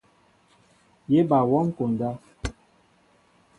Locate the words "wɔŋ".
1.51-1.65